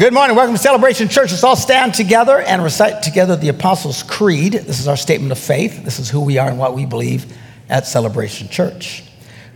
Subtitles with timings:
[0.00, 0.34] Good morning.
[0.34, 1.30] Welcome to Celebration Church.
[1.30, 4.54] Let's all stand together and recite together the Apostles' Creed.
[4.54, 5.84] This is our statement of faith.
[5.84, 7.36] This is who we are and what we believe
[7.68, 9.04] at Celebration Church.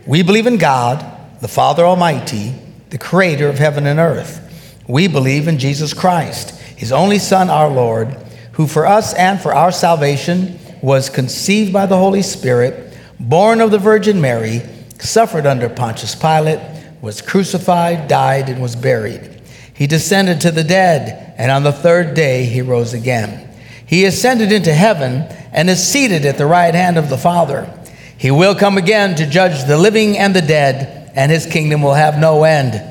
[0.05, 1.03] We believe in God,
[1.41, 2.53] the Father Almighty,
[2.91, 4.39] the creator of heaven and earth.
[4.87, 8.15] We believe in Jesus Christ, his only Son, our Lord,
[8.51, 13.71] who for us and for our salvation was conceived by the Holy Spirit, born of
[13.71, 14.61] the Virgin Mary,
[14.99, 16.59] suffered under Pontius Pilate,
[17.01, 19.34] was crucified, died, and was buried.
[19.75, 23.49] He descended to the dead, and on the third day he rose again.
[23.85, 27.71] He ascended into heaven and is seated at the right hand of the Father.
[28.17, 31.93] He will come again to judge the living and the dead, and his kingdom will
[31.93, 32.81] have no end.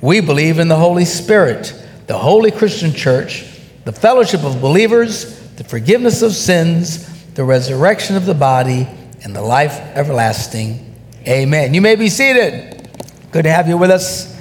[0.00, 1.72] We believe in the Holy Spirit,
[2.08, 3.44] the holy Christian church,
[3.84, 8.88] the fellowship of believers, the forgiveness of sins, the resurrection of the body,
[9.22, 10.94] and the life everlasting.
[11.28, 11.74] Amen.
[11.74, 12.90] You may be seated.
[13.30, 14.33] Good to have you with us.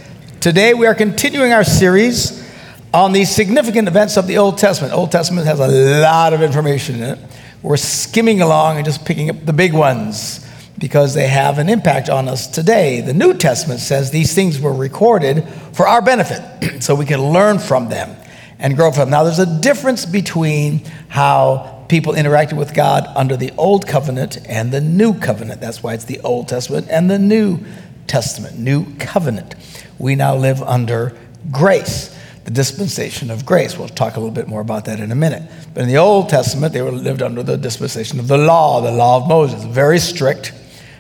[0.44, 2.46] Today we are continuing our series
[2.94, 4.94] on the significant events of the Old Testament.
[4.94, 7.20] Old Testament has a lot of information in it.
[7.62, 10.46] We're skimming along and just picking up the big ones
[10.78, 13.00] because they have an impact on us today.
[13.00, 16.42] The New Testament says these things were recorded for our benefit
[16.84, 18.14] so we can learn from them
[18.60, 19.12] and grow from them.
[19.12, 24.74] Now there's a difference between how people interacted with God under the Old Covenant and
[24.74, 25.62] the New Covenant.
[25.62, 27.60] That's why it's the Old Testament and the New
[28.08, 29.56] Testament, New Covenant
[30.04, 31.16] we now live under
[31.52, 32.14] grace,
[32.46, 33.78] the dispensation of grace.
[33.78, 35.50] We'll talk a little bit more about that in a minute.
[35.74, 38.92] But in the Old Testament, they were lived under the dispensation of the law, the
[38.92, 40.54] law of Moses, very strict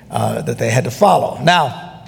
[0.09, 1.37] uh, that they had to follow.
[1.43, 2.05] Now,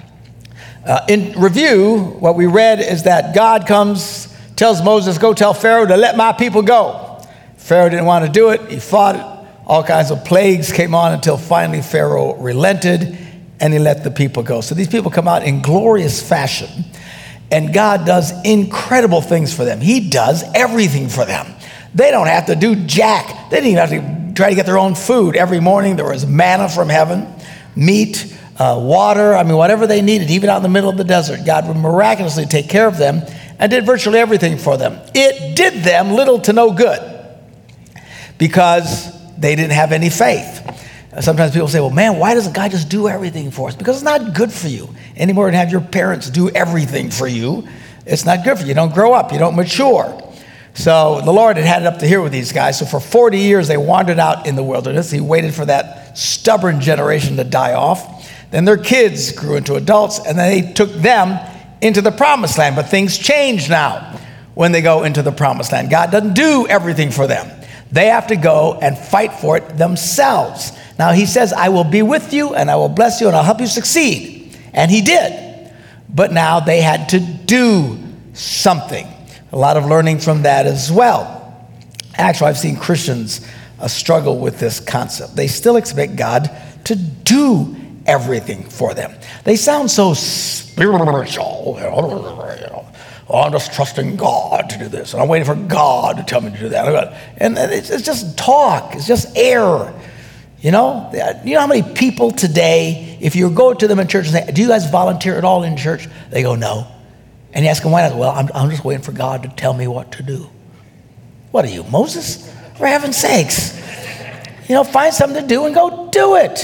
[0.86, 5.86] uh, in review, what we read is that God comes, tells Moses, Go tell Pharaoh
[5.86, 7.20] to let my people go.
[7.56, 9.48] Pharaoh didn't want to do it, he fought it.
[9.66, 13.18] All kinds of plagues came on until finally Pharaoh relented
[13.60, 14.60] and he let the people go.
[14.60, 16.68] So these people come out in glorious fashion,
[17.50, 19.80] and God does incredible things for them.
[19.80, 21.46] He does everything for them.
[21.94, 23.50] They don't have to do jack.
[23.50, 25.36] They didn't even have to try to get their own food.
[25.36, 27.26] Every morning there was manna from heaven,
[27.74, 31.04] meat, uh, water, I mean, whatever they needed, even out in the middle of the
[31.04, 31.40] desert.
[31.44, 33.22] God would miraculously take care of them
[33.58, 34.98] and did virtually everything for them.
[35.14, 37.00] It did them little to no good
[38.38, 40.62] because they didn't have any faith.
[41.20, 43.76] Sometimes people say, well, man, why doesn't God just do everything for us?
[43.76, 47.26] Because it's not good for you any more than have your parents do everything for
[47.26, 47.66] you.
[48.04, 48.68] It's not good for you.
[48.68, 50.22] You don't grow up, you don't mature.
[50.74, 52.78] So the Lord had had it up to here with these guys.
[52.78, 55.10] So for 40 years, they wandered out in the wilderness.
[55.10, 58.30] He waited for that stubborn generation to die off.
[58.50, 61.38] Then their kids grew into adults, and then they took them
[61.80, 62.76] into the promised land.
[62.76, 64.18] But things change now
[64.54, 65.90] when they go into the promised land.
[65.90, 67.50] God doesn't do everything for them,
[67.90, 70.72] they have to go and fight for it themselves.
[70.98, 73.42] Now he says, I will be with you and I will bless you and I'll
[73.42, 74.56] help you succeed.
[74.72, 75.72] And he did.
[76.08, 77.98] But now they had to do
[78.32, 79.06] something.
[79.52, 81.32] A lot of learning from that as well.
[82.14, 83.46] Actually, I've seen Christians
[83.78, 85.36] uh, struggle with this concept.
[85.36, 86.50] They still expect God
[86.84, 87.76] to do
[88.06, 89.14] everything for them.
[89.44, 91.78] They sound so spiritual.
[93.28, 96.50] I'm just trusting God to do this, and I'm waiting for God to tell me
[96.52, 97.12] to do that.
[97.38, 99.92] And it's just talk, it's just air.
[100.66, 101.12] You know,
[101.44, 104.50] you know how many people today, if you go to them in church and say,
[104.50, 106.08] Do you guys volunteer at all in church?
[106.30, 106.88] They go, No.
[107.52, 108.18] And you ask them why not?
[108.18, 110.50] Well, I'm, I'm just waiting for God to tell me what to do.
[111.52, 112.52] What are you, Moses?
[112.78, 113.78] For heaven's sakes.
[114.68, 116.58] You know, find something to do and go do it.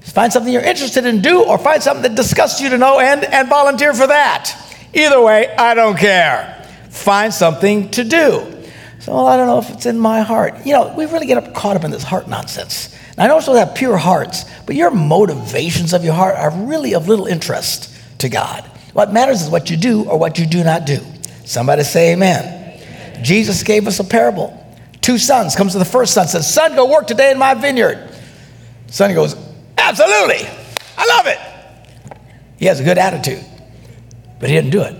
[0.00, 3.22] Find something you're interested in, do, or find something that disgusts you to know and,
[3.22, 4.52] and volunteer for that.
[4.94, 6.68] Either way, I don't care.
[6.90, 8.64] Find something to do.
[8.98, 10.66] So, well, I don't know if it's in my heart.
[10.66, 12.98] You know, we really get up, caught up in this heart nonsense.
[13.18, 17.08] I know also have pure hearts, but your motivations of your heart are really of
[17.08, 18.64] little interest to God.
[18.92, 20.98] What matters is what you do or what you do not do.
[21.44, 22.44] Somebody say amen.
[22.44, 23.24] amen.
[23.24, 24.58] Jesus gave us a parable.
[25.00, 28.08] Two sons comes to the first son, says, Son, go work today in my vineyard.
[28.86, 29.34] Son goes,
[29.76, 30.46] Absolutely.
[30.96, 32.18] I love it.
[32.58, 33.44] He has a good attitude,
[34.38, 34.94] but he didn't do it.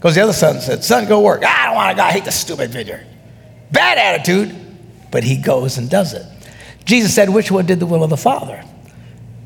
[0.00, 1.42] Goes the other son said, Son, go work.
[1.44, 2.02] Ah, I don't want to go.
[2.02, 3.06] I hate the stupid vineyard.
[3.70, 4.54] Bad attitude,
[5.10, 6.26] but he goes and does it.
[6.86, 8.64] Jesus said, Which one did the will of the Father?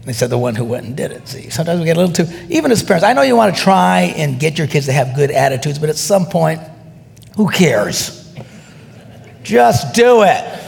[0.05, 1.27] They said, The one who went and did it.
[1.27, 3.61] See, sometimes we get a little too, even as parents, I know you want to
[3.61, 6.61] try and get your kids to have good attitudes, but at some point,
[7.37, 8.33] who cares?
[9.43, 10.59] Just do it.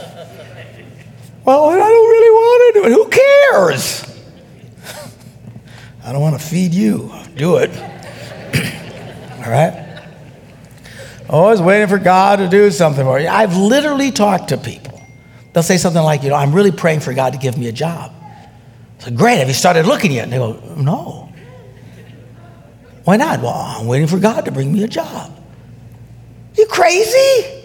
[1.45, 2.93] Well, I don't really want to do it.
[2.93, 4.03] Who cares?
[6.05, 7.13] I don't want to feed you.
[7.37, 7.71] Do it.
[9.45, 10.01] All right?
[11.29, 13.29] Always waiting for God to do something for you.
[13.29, 14.92] I've literally talked to people
[15.53, 17.73] They'll say something like, you know, I'm really praying for God to give me a
[17.73, 18.13] job.
[18.99, 20.25] So great, have you started looking yet?
[20.25, 21.33] And they go, no.
[23.05, 23.41] Why not?
[23.41, 25.37] Well, I'm waiting for God to bring me a job.
[26.57, 27.63] You crazy?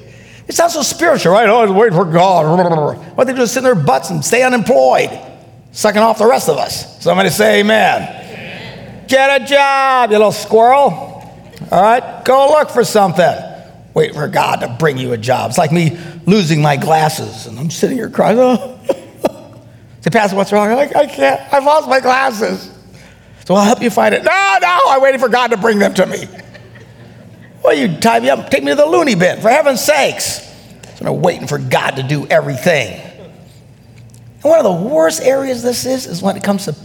[0.47, 1.47] It sounds so spiritual, right?
[1.47, 3.15] Oh, I was waiting for God.
[3.15, 5.09] What they do is sit in their butts and stay unemployed,
[5.71, 7.03] sucking off the rest of us.
[7.03, 8.01] Somebody say amen.
[8.01, 9.05] amen.
[9.07, 10.81] Get a job, you little squirrel.
[11.71, 12.23] All right?
[12.25, 13.35] Go look for something.
[13.93, 15.49] Wait for God to bring you a job.
[15.49, 18.37] It's like me losing my glasses and I'm sitting here crying.
[18.39, 18.79] Oh.
[20.01, 20.69] say, Pastor, what's wrong?
[20.69, 21.41] I'm like, I can't.
[21.51, 22.69] I've lost my glasses.
[23.45, 24.23] So I'll help you find it.
[24.23, 26.27] No, no, I waited for God to bring them to me.
[27.63, 30.45] Well, you tie me up, take me to the loony bin, for heaven's sakes.
[30.95, 32.99] So I'm waiting for God to do everything.
[32.99, 36.75] And one of the worst areas this is, is when it comes to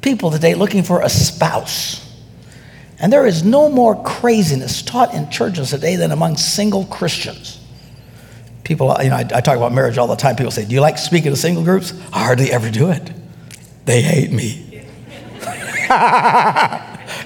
[0.00, 2.06] people today looking for a spouse.
[3.00, 7.59] And there is no more craziness taught in churches today than among single Christians.
[8.64, 10.36] People, you know, I, I, talk about marriage all the time.
[10.36, 11.92] People say, Do you like speaking to single groups?
[12.12, 13.10] I hardly ever do it.
[13.86, 14.66] They hate me.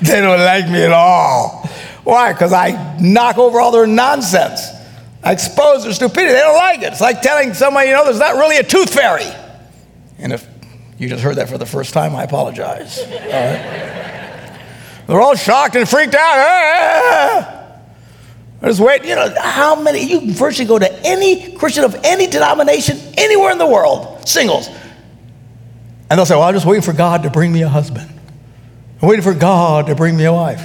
[0.03, 1.69] they don't like me at all.
[2.05, 2.33] Why?
[2.33, 4.71] Because I knock over all their nonsense.
[5.23, 6.33] I expose their stupidity.
[6.33, 6.93] They don't like it.
[6.93, 9.27] It's like telling somebody, you know, there's not really a tooth fairy.
[10.19, 10.47] And if
[10.99, 12.99] you just heard that for the first time, I apologize.
[12.99, 14.61] All right?
[15.07, 16.21] They're all shocked and freaked out.
[16.21, 17.54] Ah!
[18.63, 19.05] I just wait.
[19.05, 23.59] You know, how many, you virtually go to any Christian of any denomination, anywhere in
[23.59, 24.69] the world, singles.
[26.11, 28.11] And they'll say, Well, I'm just waiting for God to bring me a husband.
[29.03, 30.63] I'm waiting for God to bring me a wife.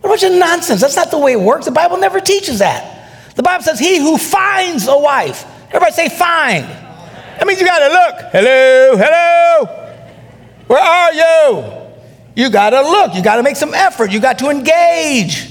[0.00, 0.80] What a bunch of nonsense.
[0.80, 1.66] That's not the way it works.
[1.66, 3.34] The Bible never teaches that.
[3.36, 5.44] The Bible says, He who finds a wife.
[5.68, 6.64] Everybody say, find.
[6.64, 8.32] That means you got to look.
[8.32, 9.92] Hello, hello.
[10.68, 11.86] Where are you?
[12.34, 13.14] You got to look.
[13.14, 14.10] You got to make some effort.
[14.10, 15.50] You got to engage.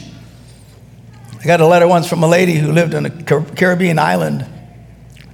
[1.46, 4.48] I got a letter once from a lady who lived on a Caribbean island.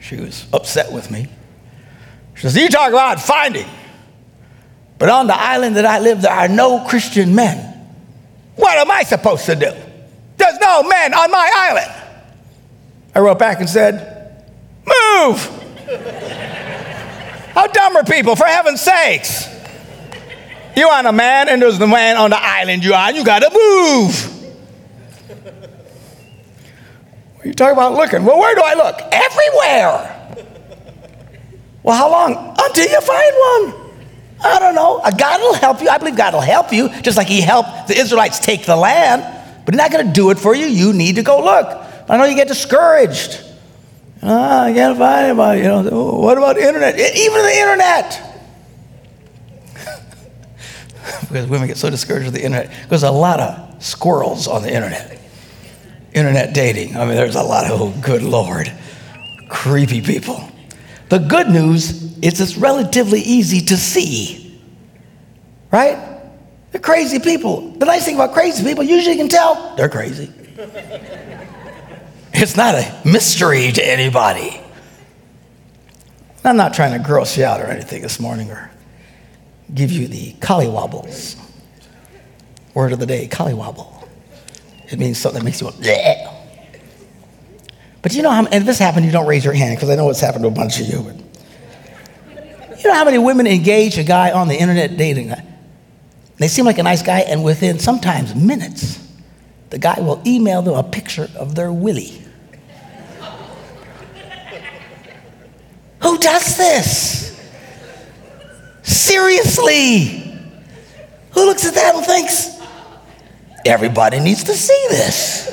[0.01, 1.29] She was upset with me.
[2.35, 3.65] She says, You talk about finding,
[4.99, 7.65] but on the island that I live, there are no Christian men.
[8.57, 9.71] What am I supposed to do?
[10.35, 11.93] There's no men on my island.
[13.15, 14.45] I wrote back and said,
[14.85, 15.37] Move!
[17.53, 19.47] How dumb are people, for heaven's sakes?
[20.75, 23.49] You want a man, and there's the man on the island you're on, you gotta
[23.49, 24.31] move.
[27.43, 28.23] You talk about looking.
[28.23, 29.01] Well, where do I look?
[29.11, 30.17] Everywhere.
[31.83, 32.55] Well, how long?
[32.59, 33.91] Until you find one.
[34.43, 35.01] I don't know.
[35.17, 35.89] God will help you.
[35.89, 39.23] I believe God will help you, just like He helped the Israelites take the land.
[39.65, 40.65] But He's not going to do it for you.
[40.65, 41.67] You need to go look.
[42.09, 43.43] I know you get discouraged.
[44.23, 45.61] Ah, I can't find anybody.
[45.61, 46.95] You know, what about the internet?
[46.95, 48.21] Even the internet.
[51.21, 52.71] because women get so discouraged with the internet.
[52.89, 55.20] There's a lot of squirrels on the internet
[56.13, 56.97] internet dating.
[56.97, 58.71] I mean, there's a lot of, oh, good Lord,
[59.49, 60.43] creepy people.
[61.09, 64.61] The good news is it's relatively easy to see,
[65.71, 65.97] right?
[66.71, 67.71] They're crazy people.
[67.71, 70.31] The nice thing about crazy people, usually you can tell they're crazy.
[72.33, 74.61] it's not a mystery to anybody.
[76.43, 78.71] I'm not trying to gross you out or anything this morning or
[79.73, 81.37] give you the collywobbles.
[82.73, 84.00] Word of the day, collywobble.
[84.91, 86.37] It means something that makes you go.
[88.01, 89.95] But you know how, and if this happened, you don't raise your hand because I
[89.95, 91.03] know it's happened to a bunch of you.
[92.67, 95.33] But you know how many women engage a guy on the internet dating?
[96.37, 98.99] They seem like a nice guy, and within sometimes minutes,
[99.69, 102.21] the guy will email them a picture of their willy.
[106.01, 107.39] Who does this?
[108.81, 110.33] Seriously?
[111.31, 112.60] Who looks at that and thinks,
[113.65, 115.45] Everybody needs to see this.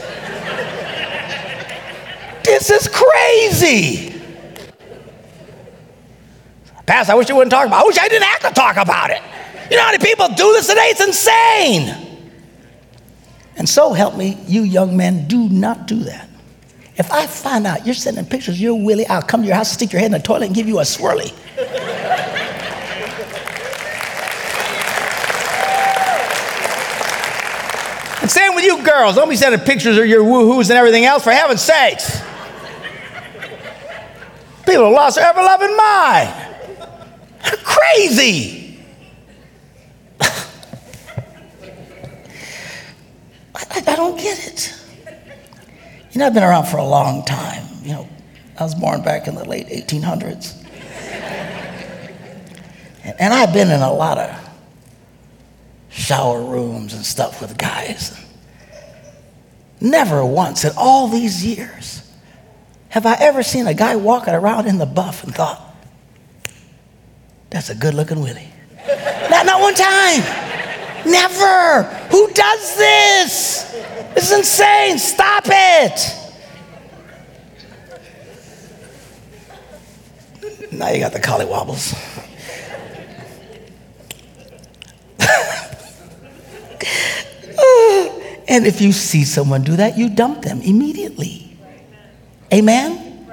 [2.45, 4.21] this is crazy.
[6.87, 7.85] Pastor, I wish you wouldn't talk about it.
[7.85, 9.21] I wish I didn't have to talk about it.
[9.71, 10.87] You know how many people do this today?
[10.87, 12.07] It's insane.
[13.57, 16.29] And so help me, you young men, do not do that.
[16.97, 19.93] If I find out you're sending pictures you're willy, I'll come to your house, stick
[19.93, 21.35] your head in the toilet, and give you a swirly.
[28.21, 29.15] And same with you girls.
[29.15, 32.21] Don't be sending pictures of your woohoos and everything else, for heaven's sakes.
[34.67, 36.47] People have lost their ever loving mind.
[37.63, 38.81] Crazy.
[40.21, 40.35] I,
[43.87, 44.75] I don't get it.
[46.13, 47.65] You know, I've been around for a long time.
[47.83, 48.09] You know,
[48.59, 50.65] I was born back in the late 1800s.
[53.21, 54.37] And I've been in a lot of
[55.89, 58.28] shower rooms and stuff with guys.
[59.81, 62.03] Never once in all these years
[62.91, 65.63] have I ever seen a guy walking around in the buff and thought,
[67.51, 68.49] that's a good looking Willie.
[69.31, 70.21] not, not one time.
[71.07, 71.83] Never.
[72.11, 73.73] Who does this?
[74.15, 74.99] This is insane.
[74.99, 76.15] Stop it.
[80.73, 81.95] Now you got the collywobbles.
[88.49, 91.57] and if you see someone do that, you dump them immediately.
[92.53, 93.27] Amen?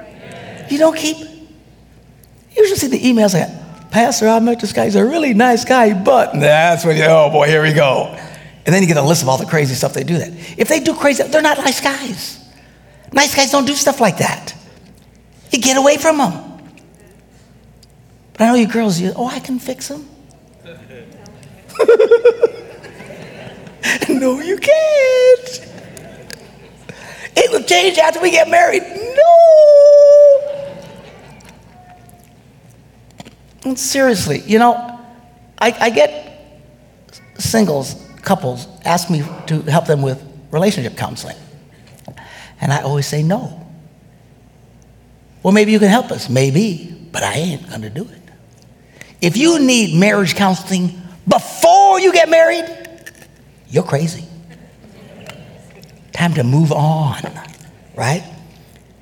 [0.69, 1.17] You don't keep.
[1.17, 4.85] You should see the emails like, Pastor, I met this guy.
[4.85, 8.07] He's a really nice guy, but that's when you, oh boy, here we go.
[8.65, 10.33] And then you get a list of all the crazy stuff they do that.
[10.57, 12.43] If they do crazy, they're not nice guys.
[13.13, 14.53] Nice guys don't do stuff like that.
[15.51, 16.33] You get away from them.
[18.33, 20.09] But I know you girls, you, oh, I can fix them.
[24.25, 25.61] no, you can't.
[27.37, 28.81] It will change after we get married.
[28.81, 29.35] No.
[33.65, 34.73] And seriously, you know,
[35.59, 36.71] I, I get
[37.37, 41.37] singles, couples, ask me to help them with relationship counseling.
[42.61, 43.61] And I always say no.
[45.43, 46.29] Well, maybe you can help us.
[46.29, 48.21] Maybe, but I ain't going to do it.
[49.21, 52.84] If you need marriage counseling before you get married,
[53.69, 54.25] you're crazy.
[56.11, 57.21] Time to move on,
[57.95, 58.23] right?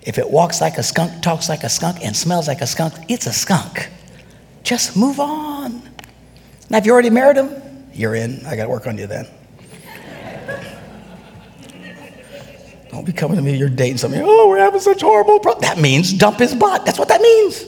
[0.02, 2.94] If it walks like a skunk, talks like a skunk, and smells like a skunk,
[3.08, 3.90] it's a skunk.
[4.64, 5.82] Just move on.
[6.70, 7.52] Now, if you already married him,
[7.94, 8.46] you're in.
[8.46, 9.28] I got to work on you then.
[12.90, 14.24] Don't be coming to me, you're dating somebody.
[14.24, 15.68] Oh, we're having such horrible problems.
[15.68, 16.86] That means dump his butt.
[16.86, 17.66] That's what that means.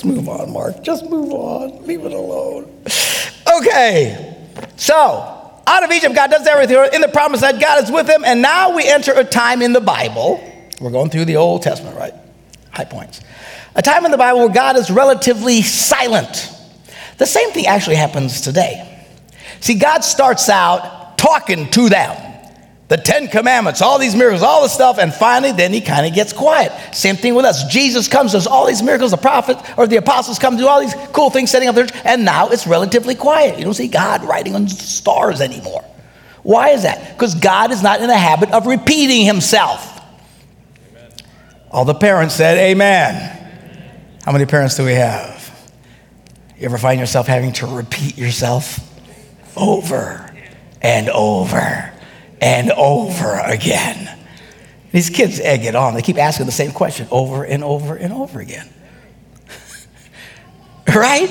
[0.00, 0.82] Just move on, Mark.
[0.82, 1.86] Just move on.
[1.86, 2.72] Leave it alone.
[3.58, 4.34] Okay.
[4.76, 8.24] So, out of Egypt, God does everything in the promise that God is with him.
[8.24, 10.42] And now we enter a time in the Bible.
[10.80, 12.14] We're going through the Old Testament, right?
[12.70, 13.20] High points.
[13.74, 16.50] A time in the Bible where God is relatively silent.
[17.18, 19.04] The same thing actually happens today.
[19.60, 22.29] See, God starts out talking to them
[22.90, 26.12] the Ten Commandments, all these miracles, all this stuff, and finally, then he kind of
[26.12, 26.72] gets quiet.
[26.92, 27.62] Same thing with us.
[27.72, 30.96] Jesus comes, does all these miracles, the prophet or the apostles come, do all these
[31.12, 33.58] cool things, setting up the church, and now it's relatively quiet.
[33.58, 35.84] You don't see God writing on stars anymore.
[36.42, 37.12] Why is that?
[37.12, 40.00] Because God is not in the habit of repeating himself.
[40.90, 41.12] Amen.
[41.70, 43.14] All the parents said, Amen.
[44.24, 45.70] How many parents do we have?
[46.58, 48.80] You ever find yourself having to repeat yourself
[49.56, 50.34] over
[50.82, 51.89] and over
[52.40, 54.18] and over again.
[54.92, 55.94] These kids egg it on.
[55.94, 58.68] They keep asking the same question over and over and over again.
[60.94, 61.30] right?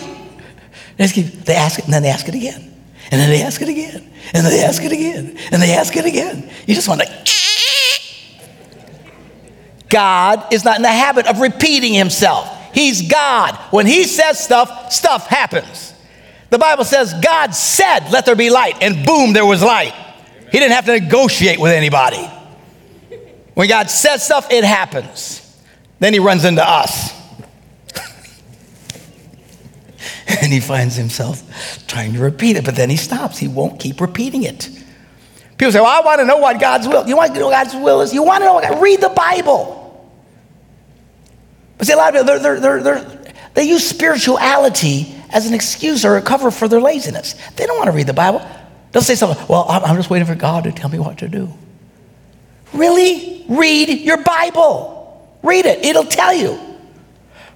[0.97, 2.65] They, keep, they ask it and then they ask it again.
[3.11, 4.11] And then they ask it again.
[4.33, 5.37] And then they ask it again.
[5.51, 6.49] And they ask it again.
[6.67, 7.07] You just want to.
[9.89, 12.47] God is not in the habit of repeating himself.
[12.73, 13.55] He's God.
[13.71, 15.93] When he says stuff, stuff happens.
[16.51, 19.93] The Bible says God said, Let there be light, and boom, there was light.
[20.51, 22.29] He didn't have to negotiate with anybody.
[23.53, 25.45] When God says stuff, it happens.
[25.99, 27.13] Then he runs into us.
[30.41, 33.37] and he finds himself trying to repeat it, but then he stops.
[33.37, 34.69] He won't keep repeating it.
[35.57, 37.05] People say, Well, I want to know what God's will.
[37.07, 38.13] You want to know what God's will is?
[38.13, 39.75] You want to know what God, read the Bible.
[41.77, 46.05] But see, a lot of people, they're, they're, they're, they use spirituality as an excuse
[46.05, 47.35] or a cover for their laziness.
[47.57, 48.39] They don't want to read the Bible.
[48.91, 51.53] They'll say something, well, I'm just waiting for God to tell me what to do.
[52.73, 53.45] Really?
[53.47, 55.39] Read your Bible.
[55.43, 56.59] Read it, it'll tell you.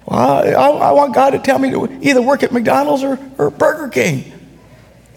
[0.06, 3.50] Well, I, I, want God to tell me to either work at McDonald's or, or
[3.50, 4.32] Burger King.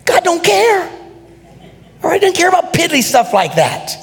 [0.05, 0.89] God don't care.
[2.03, 3.97] All right, doesn't care about piddly stuff like that.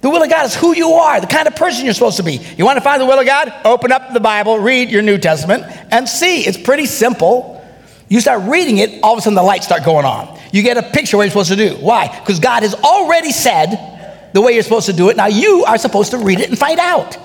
[0.00, 2.22] The will of God is who you are, the kind of person you're supposed to
[2.22, 2.40] be.
[2.56, 3.52] You want to find the will of God?
[3.66, 6.46] Open up the Bible, read your New Testament, and see.
[6.46, 7.62] It's pretty simple.
[8.08, 10.39] You start reading it, all of a sudden the lights start going on.
[10.52, 11.76] You get a picture of what you're supposed to do.
[11.76, 12.08] Why?
[12.20, 15.16] Because God has already said the way you're supposed to do it.
[15.16, 17.16] Now you are supposed to read it and find out.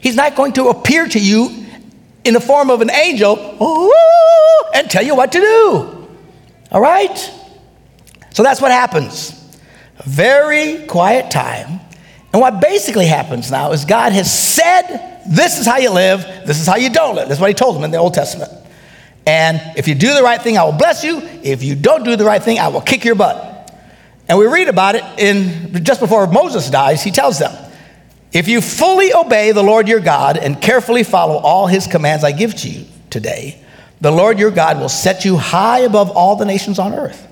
[0.00, 1.66] He's not going to appear to you
[2.24, 3.36] in the form of an angel
[4.74, 6.08] and tell you what to do.
[6.72, 7.18] All right?
[8.30, 9.36] So that's what happens.
[9.98, 11.80] A very quiet time.
[12.32, 16.60] And what basically happens now is God has said, This is how you live, this
[16.60, 17.28] is how you don't live.
[17.28, 18.52] That's what He told them in the Old Testament.
[19.26, 21.18] And if you do the right thing, I will bless you.
[21.42, 23.48] If you don't do the right thing, I will kick your butt.
[24.28, 27.52] And we read about it in just before Moses dies, he tells them,
[28.32, 32.32] If you fully obey the Lord your God and carefully follow all his commands I
[32.32, 33.62] give to you today,
[34.00, 37.26] the Lord your God will set you high above all the nations on earth.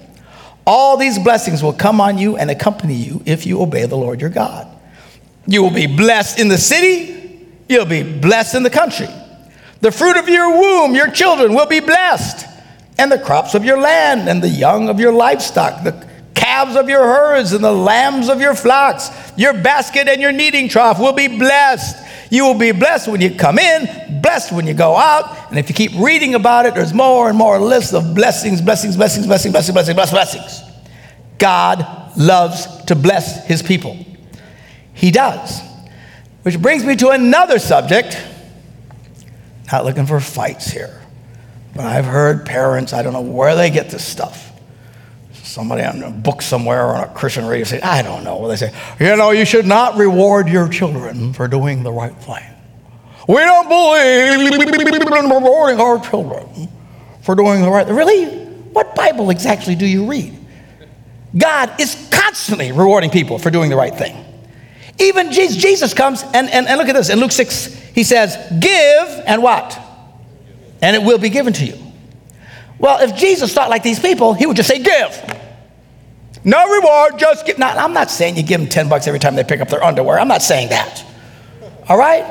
[0.67, 4.21] All these blessings will come on you and accompany you if you obey the Lord
[4.21, 4.69] your God.
[5.47, 9.09] You will be blessed in the city, you'll be blessed in the country.
[9.81, 12.47] The fruit of your womb, your children will be blessed,
[12.99, 16.89] and the crops of your land, and the young of your livestock, the calves of
[16.89, 19.11] your herds and the lambs of your flocks.
[19.37, 21.97] Your basket and your kneading trough will be blessed.
[22.31, 25.51] You will be blessed when you come in, blessed when you go out.
[25.51, 28.97] And if you keep reading about it, there's more and more lists of blessings, blessings,
[28.97, 30.63] blessings, blessings, blessings, blessings, blessings.
[31.39, 33.97] God loves to bless his people.
[34.93, 35.61] He does.
[36.43, 38.17] Which brings me to another subject.
[39.71, 41.01] Not looking for fights here,
[41.75, 44.53] but I've heard parents, I don't know where they get this stuff.
[45.33, 48.49] Somebody on a book somewhere or on a Christian radio say, I don't know.
[48.49, 52.45] They say, you know, you should not reward your children for doing the right thing.
[53.27, 56.69] We don't believe in rewarding our children
[57.23, 57.97] for doing the right thing.
[57.97, 58.27] Really?
[58.73, 60.35] What Bible exactly do you read?
[61.37, 64.25] God is constantly rewarding people for doing the right thing.
[65.01, 67.09] Even Jesus, comes, and, and, and look at this.
[67.09, 69.79] In Luke 6, he says, Give and what?
[70.83, 71.77] And it will be given to you.
[72.79, 75.39] Well, if Jesus thought like these people, he would just say, Give.
[76.45, 77.59] No reward, just give.
[77.59, 79.83] Now, I'm not saying you give them 10 bucks every time they pick up their
[79.83, 80.19] underwear.
[80.19, 81.05] I'm not saying that.
[81.89, 82.25] All right?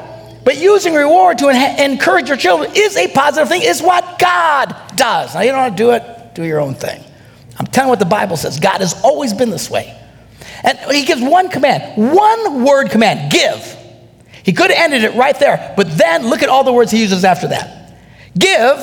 [0.43, 1.49] But using reward to
[1.83, 5.35] encourage your children is a positive thing, is what God does.
[5.35, 7.03] Now, you don't want to do it, do your own thing.
[7.59, 8.59] I'm telling you what the Bible says.
[8.59, 9.93] God has always been this way.
[10.63, 13.75] And he gives one command, one word command give.
[14.43, 17.01] He could have ended it right there, but then look at all the words he
[17.01, 17.97] uses after that.
[18.37, 18.77] Give,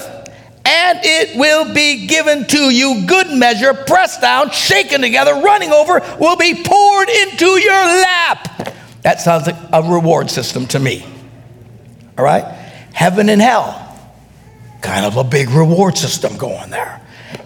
[0.67, 3.07] and it will be given to you.
[3.07, 8.73] Good measure, pressed down, shaken together, running over, will be poured into your lap.
[9.03, 11.05] That sounds like a reward system to me.
[12.17, 12.45] All right?
[12.93, 13.99] Heaven and hell,
[14.81, 17.01] kind of a big reward system going there.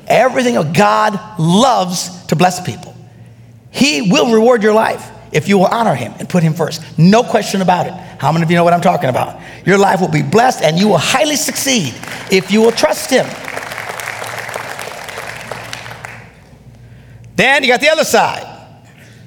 [0.06, 2.88] Everything God loves to bless people.
[3.78, 6.82] He will reward your life if you will honor him and put him first.
[6.99, 7.93] No question about it.
[7.93, 9.41] How many of you know what I'm talking about?
[9.64, 11.95] Your life will be blessed and you will highly succeed
[12.28, 13.25] if you will trust him.
[17.36, 18.45] Then you got the other side.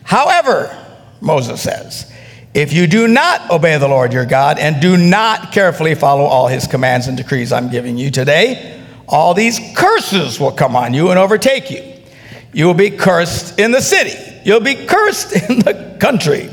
[0.03, 0.77] However,
[1.21, 2.11] Moses says,
[2.53, 6.47] if you do not obey the Lord your God and do not carefully follow all
[6.49, 11.09] his commands and decrees I'm giving you today, all these curses will come on you
[11.09, 11.85] and overtake you.
[12.51, 14.30] You will be cursed in the city.
[14.43, 16.49] You'll be cursed in the country.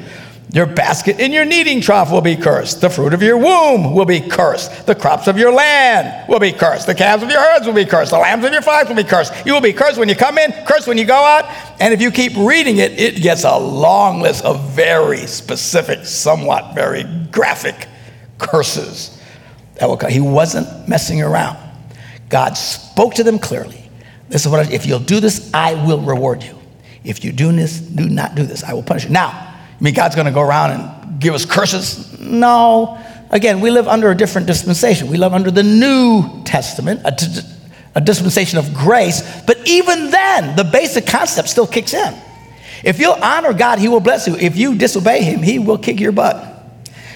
[0.50, 2.80] Your basket and your kneading trough will be cursed.
[2.80, 4.86] The fruit of your womb will be cursed.
[4.86, 6.86] The crops of your land will be cursed.
[6.86, 8.12] The calves of your herds will be cursed.
[8.12, 9.34] The lambs of your flocks will be cursed.
[9.44, 11.44] You will be cursed when you come in, cursed when you go out.
[11.80, 16.74] And if you keep reading it, it gets a long list of very specific, somewhat
[16.74, 17.86] very graphic
[18.38, 19.20] curses
[19.74, 20.10] that will come.
[20.10, 21.58] He wasn't messing around.
[22.30, 23.90] God spoke to them clearly.
[24.30, 26.57] This is what I, if you'll do this, I will reward you.
[27.04, 29.10] If you do this, do not do this, I will punish you.
[29.10, 32.18] Now, I mean, God's going to go around and give us curses?
[32.20, 32.98] No.
[33.30, 35.08] Again, we live under a different dispensation.
[35.08, 37.16] We live under the New Testament, a,
[37.94, 39.22] a dispensation of grace.
[39.46, 42.14] But even then, the basic concept still kicks in.
[42.84, 44.36] If you'll honor God, He will bless you.
[44.36, 46.44] If you disobey Him, He will kick your butt.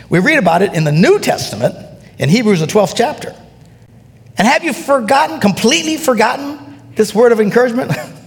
[0.09, 1.75] We read about it in the New Testament
[2.18, 3.35] in Hebrews, the 12th chapter.
[4.37, 7.92] And have you forgotten, completely forgotten this word of encouragement?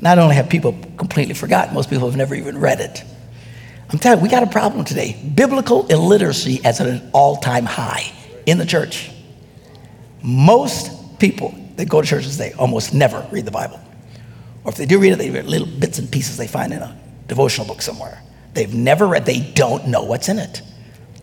[0.00, 3.02] Not only have people completely forgotten, most people have never even read it.
[3.88, 5.16] I'm telling you, we got a problem today.
[5.34, 8.12] Biblical illiteracy is at an all time high
[8.44, 9.10] in the church.
[10.22, 13.80] Most people that go to church today almost never read the Bible.
[14.64, 16.80] Or if they do read it, they read little bits and pieces they find in
[16.80, 18.20] a devotional book somewhere.
[18.54, 20.62] They've never read, they don't know what's in it.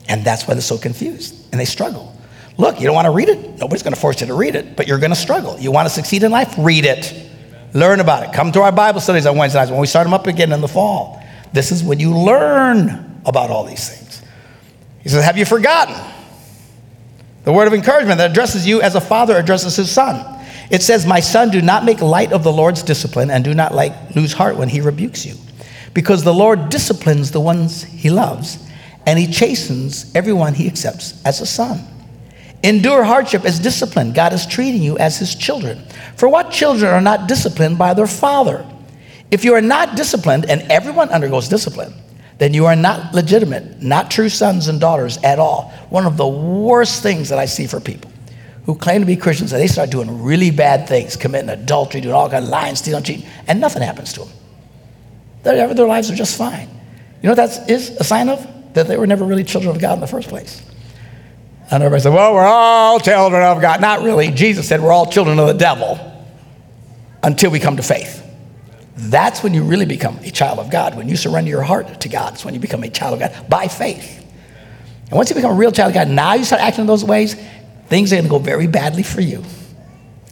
[0.07, 2.15] And that's why they're so confused and they struggle.
[2.57, 3.59] Look, you don't want to read it?
[3.59, 5.59] Nobody's going to force you to read it, but you're going to struggle.
[5.59, 6.53] You want to succeed in life?
[6.57, 7.31] Read it.
[7.73, 8.33] Learn about it.
[8.33, 10.62] Come to our Bible studies on Wednesday nights when we start them up again in
[10.62, 11.23] the fall.
[11.53, 14.21] This is when you learn about all these things.
[15.01, 15.95] He says, Have you forgotten?
[17.43, 20.41] The word of encouragement that addresses you as a father addresses his son.
[20.71, 23.73] It says, My son, do not make light of the Lord's discipline and do not
[23.73, 25.36] like, lose heart when he rebukes you.
[25.93, 28.57] Because the Lord disciplines the ones he loves,
[29.05, 31.86] and he chastens everyone he accepts as a son.
[32.63, 34.13] Endure hardship as discipline.
[34.13, 35.84] God is treating you as his children.
[36.15, 38.65] For what children are not disciplined by their father?
[39.32, 41.93] If you are not disciplined, and everyone undergoes discipline,
[42.38, 45.73] then you are not legitimate, not true sons and daughters at all.
[45.89, 48.12] One of the worst things that I see for people
[48.65, 52.15] who claim to be Christians, and they start doing really bad things, committing adultery, doing
[52.15, 54.30] all kinds of lying, stealing, cheating, and nothing happens to them.
[55.43, 56.69] Their, their lives are just fine.
[57.21, 58.47] You know what that is a sign of?
[58.73, 60.62] That they were never really children of God in the first place.
[61.73, 63.81] And everybody said, well, we're all children of God.
[63.81, 64.29] Not really.
[64.29, 65.99] Jesus said we're all children of the devil
[67.23, 68.23] until we come to faith.
[68.95, 70.95] That's when you really become a child of God.
[70.95, 73.49] When you surrender your heart to God, it's when you become a child of God
[73.49, 74.23] by faith.
[75.07, 77.03] And once you become a real child of God, now you start acting in those
[77.03, 77.33] ways,
[77.88, 79.43] things are going to go very badly for you.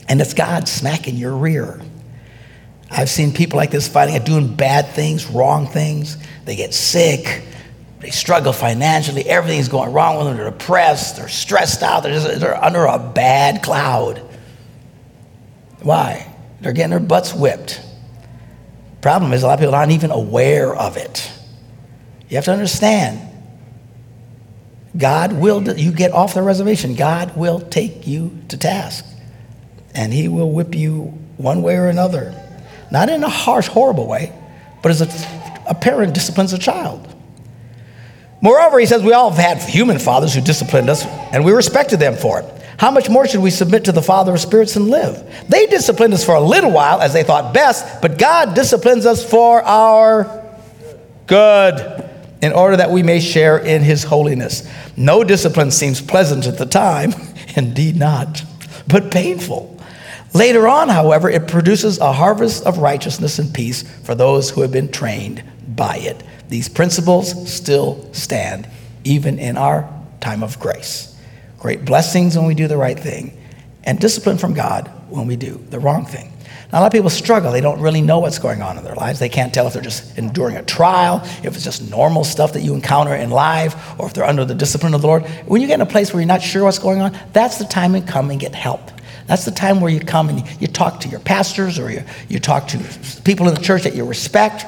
[0.07, 1.81] And it's God smacking your rear.
[2.91, 6.17] I've seen people like this fighting doing bad things, wrong things.
[6.45, 7.45] They get sick.
[8.01, 9.29] They struggle financially.
[9.29, 10.35] Everything's going wrong with them.
[10.35, 11.17] They're depressed.
[11.17, 12.01] They're stressed out.
[12.01, 14.17] They're, just, they're under a bad cloud.
[15.83, 16.27] Why?
[16.61, 17.79] They're getting their butts whipped.
[19.01, 21.31] Problem is, a lot of people aren't even aware of it.
[22.27, 23.27] You have to understand.
[24.97, 29.05] God will, you get off the reservation, God will take you to task.
[29.93, 32.35] And He will whip you one way or another.
[32.91, 34.33] Not in a harsh, horrible way,
[34.81, 37.07] but as a, a parent disciplines a child.
[38.41, 41.99] Moreover, he says we all have had human fathers who disciplined us, and we respected
[41.99, 42.45] them for it.
[42.77, 45.23] How much more should we submit to the Father of spirits and live?
[45.47, 49.23] They disciplined us for a little while as they thought best, but God disciplines us
[49.23, 50.43] for our
[51.27, 52.09] good
[52.41, 54.67] in order that we may share in his holiness.
[54.97, 57.13] No discipline seems pleasant at the time,
[57.55, 58.43] indeed not,
[58.87, 59.79] but painful.
[60.33, 64.71] Later on, however, it produces a harvest of righteousness and peace for those who have
[64.71, 66.23] been trained by it.
[66.51, 68.67] These principles still stand
[69.05, 71.17] even in our time of grace.
[71.57, 73.37] Great blessings when we do the right thing,
[73.85, 76.29] and discipline from God when we do the wrong thing.
[76.73, 77.53] Now, a lot of people struggle.
[77.53, 79.17] They don't really know what's going on in their lives.
[79.17, 82.63] They can't tell if they're just enduring a trial, if it's just normal stuff that
[82.63, 85.23] you encounter in life, or if they're under the discipline of the Lord.
[85.45, 87.65] When you get in a place where you're not sure what's going on, that's the
[87.65, 88.91] time to come and get help.
[89.27, 92.39] That's the time where you come and you talk to your pastors or you, you
[92.39, 94.65] talk to people in the church that you respect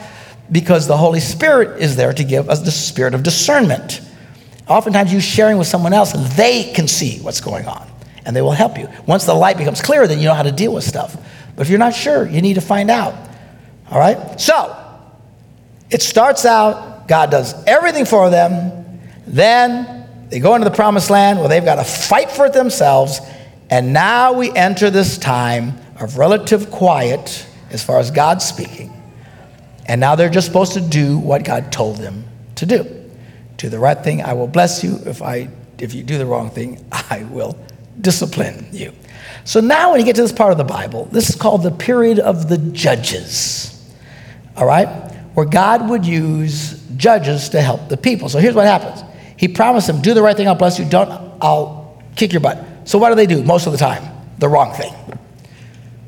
[0.54, 4.00] because the Holy Spirit is there to give us the spirit of discernment.
[4.68, 7.90] Oftentimes, you sharing with someone else, they can see what's going on
[8.26, 8.88] and they will help you.
[9.06, 11.18] Once the light becomes clear, then you know how to deal with stuff.
[11.56, 13.16] But if you're not sure, you need to find out.
[13.92, 14.40] All right?
[14.40, 14.78] So,
[15.90, 19.02] it starts out, God does everything for them.
[19.28, 23.20] Then they go into the promised land where they've got to fight for it themselves.
[23.70, 29.03] And now we enter this time of relative quiet as far as God speaking.
[29.88, 33.10] And now they're just supposed to do what God told them to do.
[33.58, 35.00] Do the right thing, I will bless you.
[35.06, 37.58] If, I, if you do the wrong thing, I will
[38.00, 38.94] discipline you.
[39.46, 41.72] So now, when you get to this part of the Bible, this is called the
[41.72, 43.70] period of the judges.
[44.56, 44.88] All right?
[45.34, 48.30] Where God would use judges to help the people.
[48.30, 49.04] So here's what happens
[49.38, 50.86] He promised them, do the right thing, I'll bless you.
[50.86, 51.10] Don't,
[51.42, 52.64] I'll kick your butt.
[52.86, 54.04] So what do they do most of the time?
[54.40, 54.94] The wrong thing.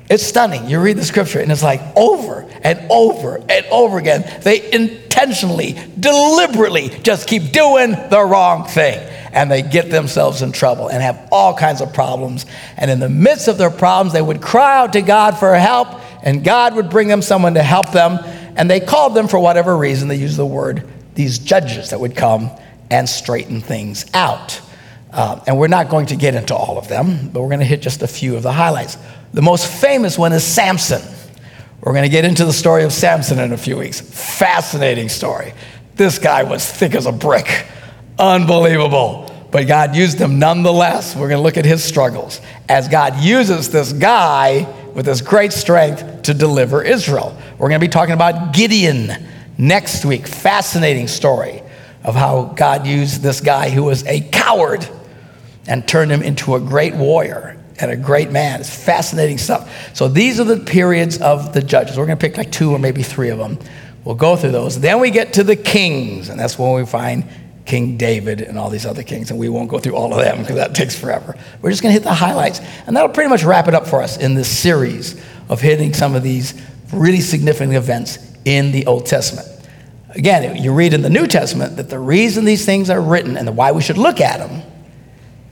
[0.09, 0.69] It's stunning.
[0.69, 4.23] You read the scripture and it's like over and over and over again.
[4.43, 8.99] They intentionally, deliberately just keep doing the wrong thing.
[9.31, 12.45] And they get themselves in trouble and have all kinds of problems.
[12.77, 15.89] And in the midst of their problems, they would cry out to God for help,
[16.23, 18.19] and God would bring them someone to help them.
[18.55, 20.07] And they called them for whatever reason.
[20.07, 22.49] They used the word, these judges that would come
[22.89, 24.61] and straighten things out.
[25.15, 27.65] Uh, and we're not going to get into all of them, but we're going to
[27.65, 28.97] hit just a few of the highlights.
[29.33, 31.01] The most famous one is Samson.
[31.79, 34.01] We're going to get into the story of Samson in a few weeks.
[34.01, 35.53] Fascinating story.
[35.95, 37.65] This guy was thick as a brick.
[38.19, 39.31] Unbelievable.
[39.51, 41.15] But God used him nonetheless.
[41.15, 45.53] We're going to look at his struggles as God uses this guy with this great
[45.53, 47.37] strength to deliver Israel.
[47.57, 50.27] We're going to be talking about Gideon next week.
[50.27, 51.63] Fascinating story
[52.03, 54.89] of how God used this guy who was a coward
[55.67, 58.61] and turned him into a great warrior and a great man.
[58.61, 59.95] It's fascinating stuff.
[59.95, 61.97] So these are the periods of the judges.
[61.97, 63.59] We're going to pick like two or maybe three of them.
[64.03, 64.79] We'll go through those.
[64.79, 67.25] Then we get to the kings, and that's when we find
[67.65, 70.41] King David and all these other kings, and we won't go through all of them
[70.41, 71.35] because that takes forever.
[71.61, 74.03] We're just going to hit the highlights, and that'll pretty much wrap it up for
[74.03, 76.53] us in this series of hitting some of these
[76.93, 79.47] really significant events in the Old Testament.
[80.11, 83.57] Again, you read in the New Testament that the reason these things are written and
[83.57, 84.61] why we should look at them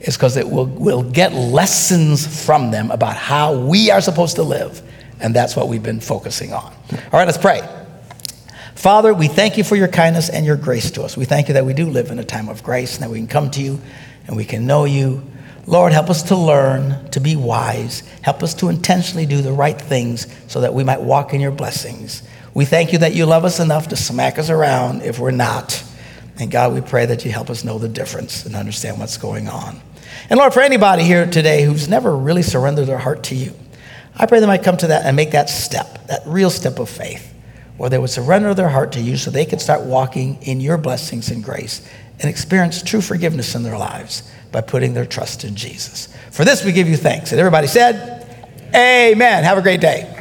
[0.04, 4.42] is because it will, will get lessons from them about how we are supposed to
[4.42, 4.82] live.
[5.20, 6.72] And that's what we've been focusing on.
[6.92, 7.66] All right, let's pray.
[8.74, 11.16] Father, we thank you for your kindness and your grace to us.
[11.16, 13.18] We thank you that we do live in a time of grace and that we
[13.18, 13.80] can come to you
[14.26, 15.22] and we can know you.
[15.66, 18.00] Lord, help us to learn, to be wise.
[18.20, 21.52] Help us to intentionally do the right things so that we might walk in your
[21.52, 22.22] blessings.
[22.52, 25.82] We thank you that you love us enough to smack us around if we're not.
[26.38, 29.48] And God, we pray that you help us know the difference and understand what's going
[29.48, 29.80] on.
[30.30, 33.54] And Lord, for anybody here today who's never really surrendered their heart to you,
[34.16, 36.88] I pray they might come to that and make that step, that real step of
[36.88, 37.34] faith,
[37.76, 40.78] where they would surrender their heart to you so they could start walking in your
[40.78, 41.86] blessings and grace
[42.20, 46.14] and experience true forgiveness in their lives by putting their trust in Jesus.
[46.30, 47.32] For this, we give you thanks.
[47.32, 48.20] And everybody said,
[48.74, 49.44] Amen.
[49.44, 50.13] Have a great day.